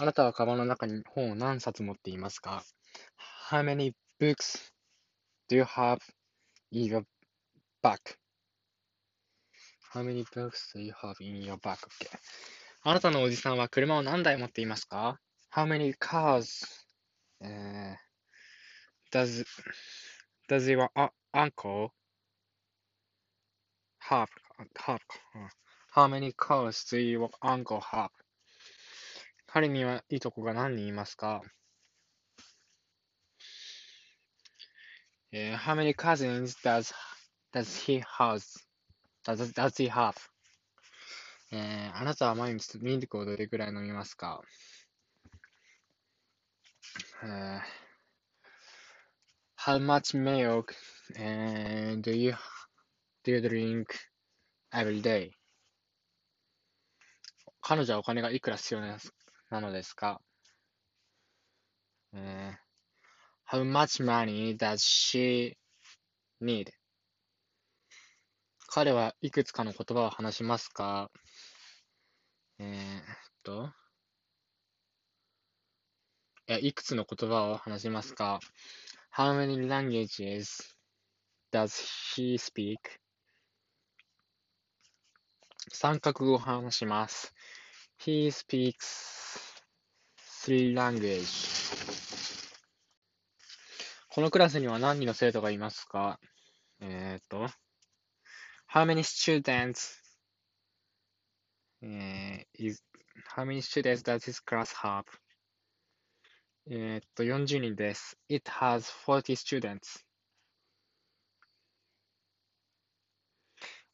[0.00, 2.64] あなたはカバンの中に本を何冊持っていますか
[3.50, 4.72] ?How many books
[5.50, 5.98] do you have
[6.70, 7.04] in your
[7.82, 8.00] bag?How
[10.02, 11.76] many books do you have in your bag?
[12.00, 12.08] Okay.
[12.82, 15.20] あなたのおじさんは車を何台持っていますか
[15.54, 16.64] ?How many cars、
[17.44, 17.94] uh,
[19.12, 19.44] does,
[20.48, 20.88] does your
[21.34, 21.90] uncle
[24.08, 24.28] have?
[24.78, 25.00] have
[25.94, 28.08] How many cars do your uncle have?
[29.52, 31.42] 彼にはいとこが何人いますか、
[35.32, 36.94] えー、?How many cousins does,
[37.52, 38.44] does he has?
[39.26, 40.14] Does, does he have?
[41.50, 44.40] えー、あなたは毎日ミルクをどれくらい飲みますか、
[47.24, 47.60] えー、
[49.58, 50.66] ?How much milk、
[51.18, 52.34] uh, do, you,
[53.24, 53.86] do you drink
[54.72, 55.32] every day?
[57.60, 59.19] 彼女はお金がいくら必要ですか
[59.50, 60.20] なのですか、
[62.12, 65.56] えー、?How much money does she
[66.40, 66.68] need?
[68.68, 71.10] 彼はいくつかの言葉を話しますか
[72.60, 73.02] えー、っ
[73.42, 73.72] と、
[76.60, 78.38] いくつの言葉を話しますか
[79.16, 80.76] ?How many languages
[81.50, 81.72] does
[82.14, 82.76] he speak?
[85.72, 87.34] 三角語を話します。
[87.98, 89.49] He speaks
[90.42, 91.26] three language.
[94.08, 96.18] このクラスには何人の生徒がいますか
[96.80, 97.46] えっ、ー、と、
[98.72, 99.98] How many students、
[101.82, 102.82] えー、is,
[103.36, 105.04] How many students does this class have?
[106.70, 108.16] えっと、40人です。
[108.30, 110.02] It has 40 students.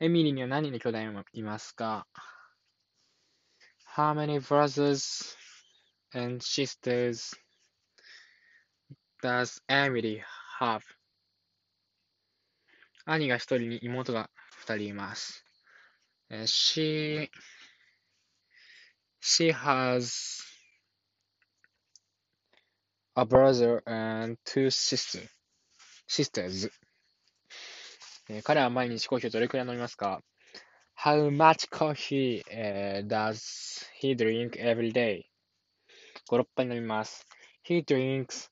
[0.00, 2.06] エミリーには何人の兄弟もいますか
[3.94, 5.36] How many brothers
[6.14, 7.34] and sisters
[9.22, 10.22] does Emily
[10.58, 10.82] have?
[13.06, 15.44] 兄が一人に妹が二人います。
[16.30, 17.28] she,
[19.20, 20.42] she has
[23.16, 25.28] a brother and two sister,
[26.08, 26.70] sisters.
[28.44, 30.22] 彼は毎日コーヒーをどれくらい飲みますか
[31.02, 35.29] How much coffee、uh, does he drink every day?
[36.30, 37.26] 5、6杯飲みます。
[37.68, 38.50] He drinks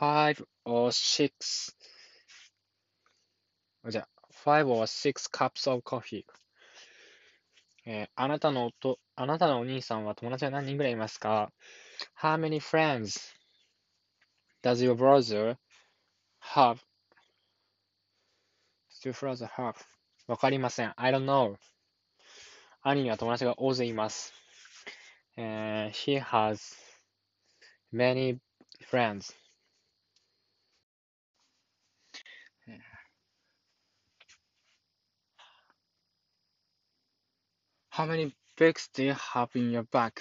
[0.00, 1.72] five or six
[3.88, 4.08] じゃあ、
[4.44, 6.24] five or six cups of coffee、
[7.86, 11.52] えー、あなたのと、あなたのお兄さんは友達は何人ぐらいいますか
[12.20, 13.20] ?How many friends
[14.60, 15.56] does your brother
[16.42, 16.78] have?
[18.90, 19.76] Does your brother have?
[20.26, 20.92] わかりません。
[20.96, 21.54] I don't know.
[22.82, 24.33] 兄には友達が大勢います。
[25.36, 26.74] Uh, he has
[27.92, 28.40] many
[28.86, 29.32] friends.
[37.90, 40.12] How many books do you have in your bag?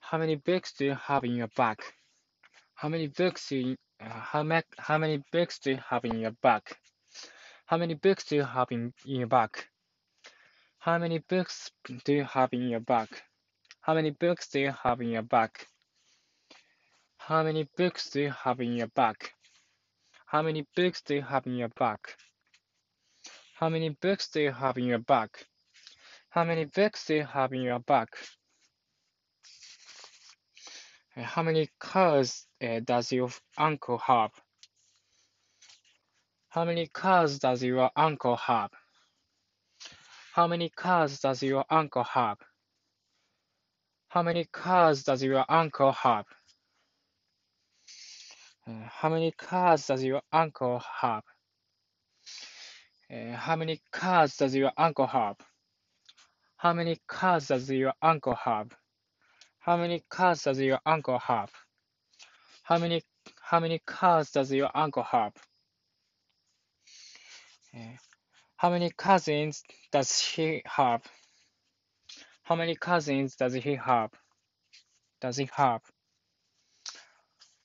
[0.00, 1.78] How many books do you have in your bag?
[2.74, 6.18] How many books do you, uh, how, ma- how many books do you have in
[6.18, 6.62] your bag?
[7.66, 9.50] How many books do you have in, in your bag?
[10.82, 11.70] How many books
[12.06, 13.08] do you have in your bag?
[13.82, 15.50] How many books do you have in your bag?
[17.18, 19.16] How many books do you have in your bag?
[20.24, 21.98] How many books do you have in your bag?
[23.56, 25.28] How many books do you have in your bag?
[26.30, 28.08] How many books do you have in your bag?
[31.14, 34.30] How many cars uh, does your uncle have?
[36.48, 38.70] How many cars does your uncle have?
[40.40, 42.38] How many cars does your uncle have?
[44.08, 46.24] How many cars does your uncle have?
[48.66, 51.24] Uh, how many cars does your uncle have?
[53.12, 55.36] Uh, how many cars does your uncle have?
[56.56, 58.68] How many cars does your uncle have?
[59.58, 61.50] How many cars does your uncle have?
[62.62, 63.02] How many
[63.42, 65.34] how many cars does your uncle have?
[68.60, 71.00] How many cousins does he have?
[72.42, 74.10] How many cousins does he have?
[75.22, 75.80] Does he have?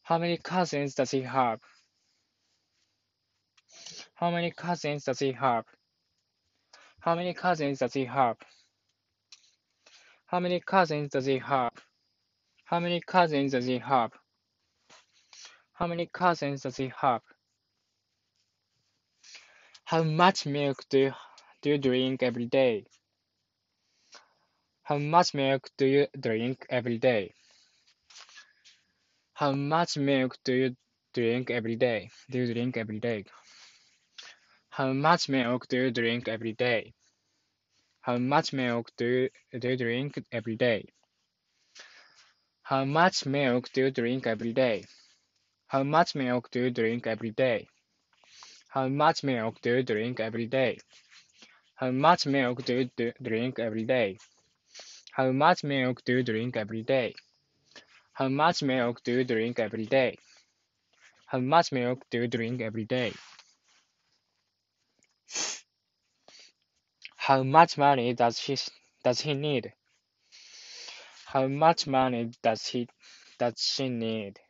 [0.03, 1.59] How many cousins does he have?
[4.13, 5.65] How many cousins does he have?
[7.01, 8.38] How many cousins does he have?
[10.27, 11.74] How many cousins does he have?
[12.63, 14.12] How many cousins does he have?
[15.74, 17.21] How many cousins does he have?
[19.88, 21.14] How much milk do you,
[21.62, 22.86] do you drink every day?
[24.82, 27.36] How much milk do you drink every day?
[29.34, 30.76] How much milk do you
[31.14, 32.10] drink every day?
[32.32, 33.26] Do you drink every day?
[34.70, 36.96] How much milk do you drink every day?
[38.02, 40.86] How much milk do you, do you drink every day?
[42.64, 44.86] How much milk do you drink every day?
[45.68, 47.68] How much milk do you drink every day?
[48.75, 50.80] How much milk do you drink every day?
[51.75, 54.18] How much milk do you do- drink every day?
[55.13, 57.16] How much milk do you drink every day?
[58.12, 60.18] How much milk do you drink every day?
[61.27, 63.13] How much milk do you drink every day?
[67.16, 68.57] How much money does he
[69.06, 69.71] does he need?
[71.28, 72.89] How much money does he
[73.39, 74.42] does she need?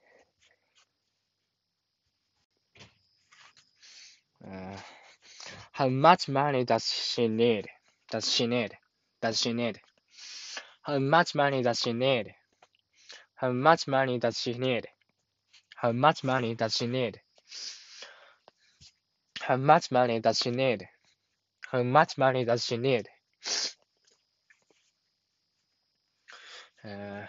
[4.45, 4.77] Uh,
[5.71, 7.67] how much money does she need?
[8.11, 8.77] Does she need?
[9.21, 9.79] Does she need?
[10.83, 12.35] How much money does she need?
[13.35, 14.87] How much money does she need?
[15.75, 17.19] How much money does she need?
[19.41, 20.87] How much money does she need?
[21.71, 23.09] How much money does she need?
[26.83, 27.25] Uh,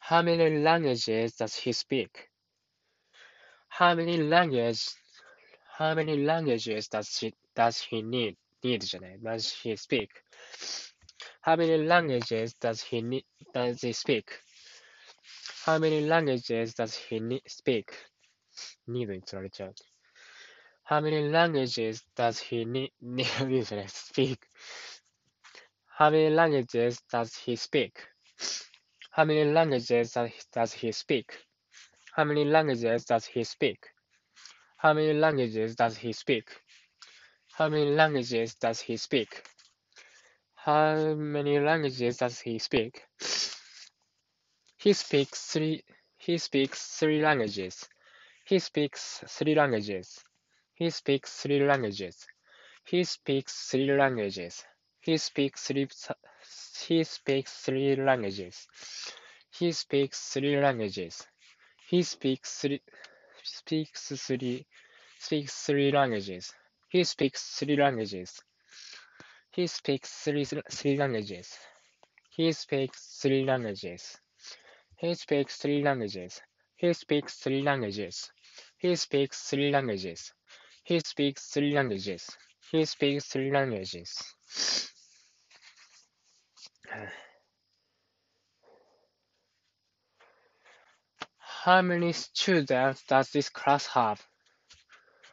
[0.00, 2.28] how many languages does he speak?
[3.68, 4.96] How many languages
[5.77, 10.09] how many languages does she does he need need じゃない does he speak?
[11.41, 14.25] How many languages does he need does he speak?
[15.65, 17.85] How many languages does he need speak?
[18.87, 19.75] need につられちゃう。
[20.87, 24.37] How many languages does he need need じゃない speak?
[25.97, 27.93] How many languages does he speak?
[29.11, 31.25] How many languages does does he speak?
[32.15, 33.79] How many languages does he speak?
[34.86, 36.48] How many languages does he speak?
[37.54, 39.42] How many languages does he speak?
[40.54, 43.02] How many languages does he speak?
[44.78, 45.82] He speaks three
[46.16, 47.88] he speaks three languages.
[48.44, 50.22] He speaks three languages.
[50.74, 52.24] He speaks three languages.
[52.84, 54.64] He speaks three languages.
[55.00, 55.88] He speaks three
[56.86, 58.68] he speaks three languages.
[59.50, 61.26] He speaks three languages.
[61.88, 62.82] He speaks three
[63.46, 64.66] speaks three
[65.18, 66.52] speaks three languages.
[66.88, 68.42] He speaks three languages.
[69.50, 71.56] He speaks three three languages.
[72.30, 74.18] He speaks three languages.
[74.96, 76.42] He speaks three languages.
[76.76, 78.30] He speaks three languages.
[78.78, 80.32] He speaks three languages.
[80.84, 82.28] He speaks three languages.
[82.70, 84.12] He speaks three languages.
[91.66, 94.24] How many students does this class have?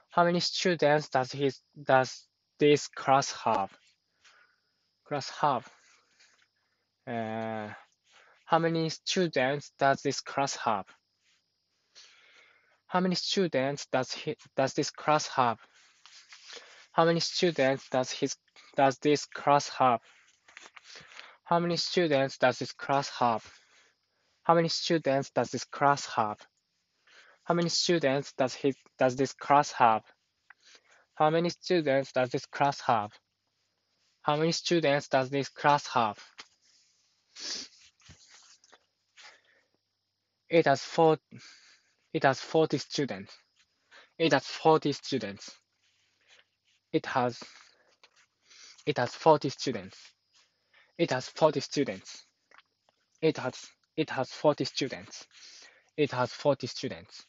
[0.09, 2.25] How many students does his does
[2.57, 3.69] this class have?
[5.07, 5.69] Class have.
[7.06, 7.69] Uh,
[8.45, 10.88] how many students does this class have?
[12.88, 15.59] How many students does he does this class have?
[16.94, 18.35] How many students does his
[18.75, 20.01] does this class have?
[21.44, 23.45] How many students does this class have?
[24.44, 26.38] How many students does this class have?
[27.45, 30.04] How many students does his does this class have?
[31.16, 33.12] How many students does this class have?
[34.22, 36.18] How many students does this class have?
[40.50, 41.18] It has four
[42.14, 43.33] it has 40 students.
[44.19, 45.52] It has 40 students.
[46.92, 47.42] It has
[48.85, 49.97] it has 40 students.
[50.97, 52.26] It has 40 students.
[53.21, 53.56] It has
[53.96, 55.27] it has 40 students.
[55.96, 57.27] It has 40 students.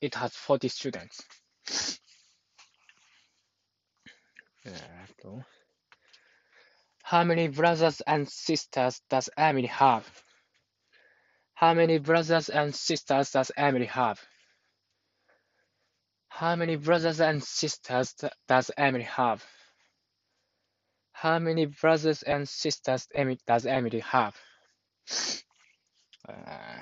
[0.00, 1.26] It has 40 students.
[4.64, 5.44] えーっと
[7.02, 10.04] How many brothers and sisters does Emily have?
[11.54, 14.20] How many brothers and sisters does Emily have?
[16.28, 19.44] How many brothers and sisters th- does Emily have?
[21.12, 24.34] How many brothers and sisters Emily does Emily have?
[26.27, 26.81] Uh,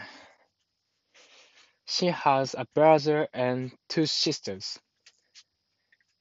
[1.86, 4.80] she has a brother and two sisters.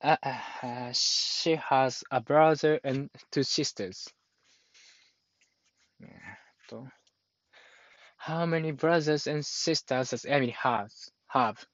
[0.02, 0.16] Uh,
[0.62, 4.08] uh, she has a brother and two sisters.
[8.16, 11.64] How many brothers and sisters does Emily has, have?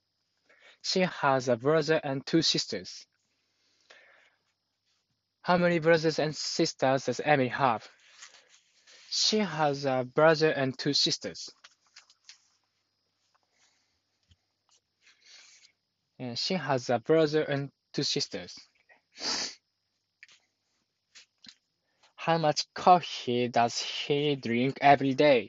[0.82, 3.06] She has a brother and two sisters.
[5.42, 7.88] How many brothers and sisters does Emily have?
[9.10, 11.50] She has a brother and two sisters.
[16.34, 18.54] She has a brother and two sisters.
[22.16, 25.48] How much coffee does he drink every day?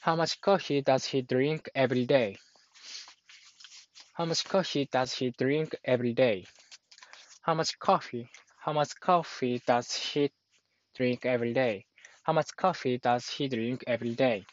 [0.00, 2.36] How much coffee does he drink every day?
[4.14, 6.46] How much coffee does he drink every day?
[7.42, 8.28] How much coffee?
[8.58, 10.32] How much coffee does he
[10.96, 11.86] drink every day?
[12.22, 14.46] How much coffee does he drink every day?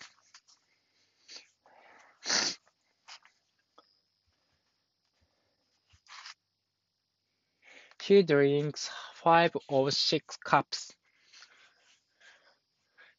[8.02, 10.92] He drinks five or six cups.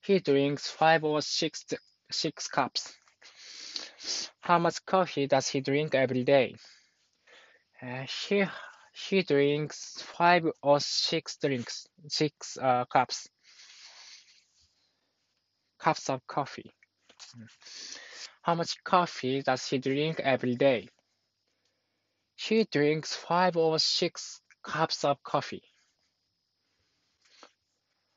[0.03, 1.65] He drinks five or six
[2.11, 2.93] six cups.
[4.41, 6.57] How much coffee does he drink every day?
[7.81, 8.45] Uh, he
[8.93, 13.29] he drinks five or six drinks, six uh, cups,
[15.81, 16.71] cups of coffee.
[18.43, 20.89] How much coffee does he drink every day?
[22.37, 25.63] He drinks five or six cups of coffee.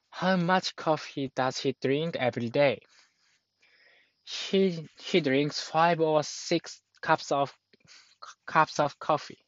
[0.10, 2.82] How much coffee does he drink every day?
[4.24, 7.53] He he drinks five or six cups of
[8.46, 9.39] cups of coffee.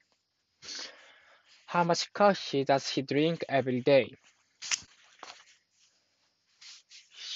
[1.67, 4.15] How much coffee does he drink every day?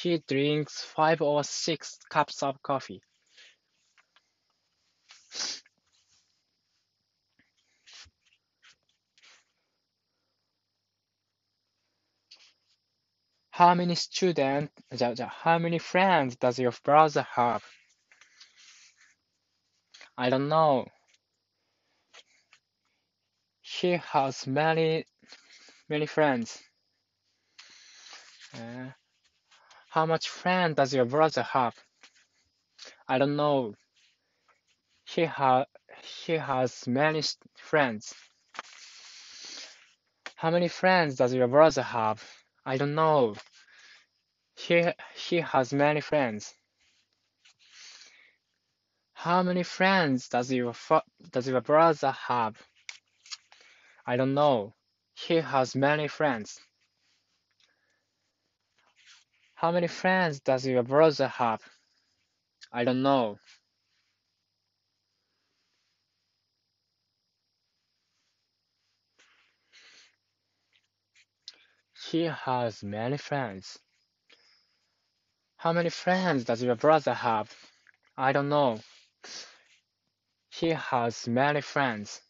[0.02, 3.02] He drinks five or six cups of coffee.
[13.50, 14.72] How many students,
[15.44, 17.62] how many friends does your brother have?
[20.18, 20.86] I don't know.
[23.62, 25.06] He has many,
[25.90, 26.58] many friends.
[28.54, 28.92] Uh,
[29.90, 31.76] how much friend does your brother have?
[33.08, 33.74] I don't know.
[35.04, 35.66] He ha
[36.02, 37.24] he has many
[37.58, 38.14] friends.
[40.36, 42.24] How many friends does your brother have?
[42.66, 43.36] I don't know.
[44.56, 46.54] He, he has many friends.
[49.14, 50.74] How many friends does your,
[51.32, 52.56] does your brother have?
[54.06, 54.76] I don't know.
[55.14, 56.60] He has many friends.
[59.60, 61.60] How many friends does your brother have?
[62.72, 63.40] I don't know.
[72.10, 73.78] He has many friends.
[75.58, 77.54] How many friends does your brother have?
[78.16, 78.80] I don't know.
[80.52, 82.22] He has many friends.